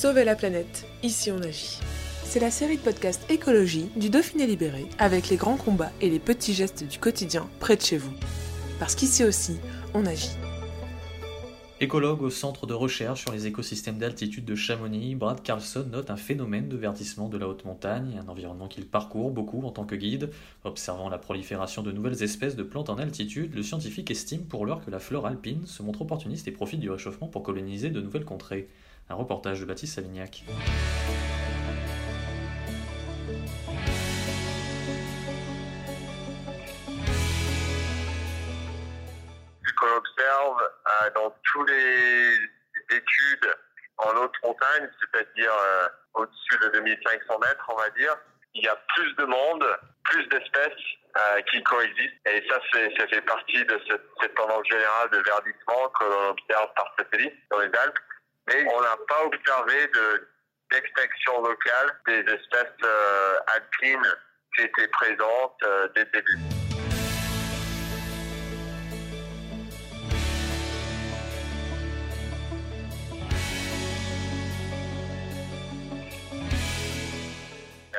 [0.00, 0.86] Sauver la planète.
[1.02, 1.78] Ici on agit.
[2.24, 6.18] C'est la série de podcasts écologie du Dauphiné libéré avec les grands combats et les
[6.18, 8.14] petits gestes du quotidien près de chez vous.
[8.78, 9.58] Parce qu'ici aussi,
[9.92, 10.30] on agit.
[11.82, 16.16] Écologue au centre de recherche sur les écosystèmes d'altitude de Chamonix, Brad Carlson note un
[16.16, 19.94] phénomène de verdissement de la haute montagne, un environnement qu'il parcourt beaucoup en tant que
[19.94, 20.28] guide.
[20.64, 24.84] Observant la prolifération de nouvelles espèces de plantes en altitude, le scientifique estime pour l'heure
[24.84, 28.26] que la flore alpine se montre opportuniste et profite du réchauffement pour coloniser de nouvelles
[28.26, 28.68] contrées.
[29.08, 30.44] Un reportage de Baptiste Savignac.
[41.14, 42.34] Dans tous les
[42.90, 43.54] études
[43.98, 48.16] en haute montagne, c'est-à-dire euh, au-dessus de 2500 mètres, on va dire,
[48.54, 49.64] il y a plus de monde,
[50.04, 50.82] plus d'espèces
[51.16, 52.26] euh, qui coexistent.
[52.26, 56.94] Et ça, ça fait partie de cette, tendance générale de verdissement que l'on observe par
[56.98, 57.98] satellite dans les Alpes.
[58.48, 60.28] Mais on n'a pas observé de,
[60.72, 64.16] d'extinction locale des espèces euh, alpines
[64.56, 65.64] qui étaient présentes
[65.94, 66.59] dès le début.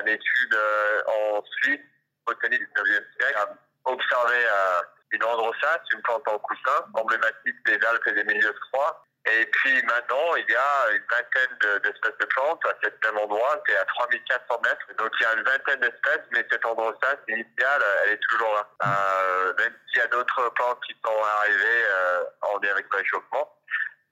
[0.00, 1.80] Une étude euh, en Suisse,
[2.26, 4.82] botanique du 9e siècle, a observé euh,
[5.12, 9.04] une androsace, une plante en coussin, emblématique des Alpes et des milieux froids.
[9.26, 13.18] Et puis maintenant, il y a une vingtaine de- d'espèces de plantes à cet même
[13.18, 14.86] endroit, c'est à 3400 mètres.
[14.96, 18.68] Donc il y a une vingtaine d'espèces, mais cette androsace initiale, elle est toujours là.
[18.86, 22.98] Euh, même s'il y a d'autres plantes qui sont arrivées euh, en lien avec le
[22.98, 23.54] réchauffement.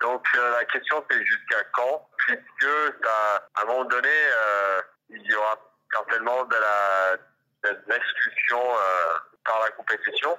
[0.00, 2.66] Donc euh, la question c'est jusqu'à quand, puisque
[3.06, 5.56] à un moment donné, euh, il y aura
[5.92, 7.16] certainement de la
[7.64, 10.38] de euh, par la compétition,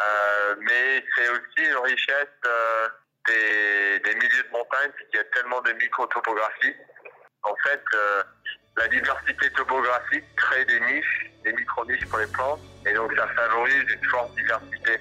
[0.00, 2.88] Euh, mais c'est aussi une richesse euh,
[3.26, 6.74] des, des milieux de montagne, puisqu'il y a tellement de micro-topographie.
[7.42, 7.82] En fait,
[8.76, 13.84] la diversité topographique crée des niches, des micro-niches pour les plantes, et donc ça favorise
[13.92, 15.00] une forte diversité.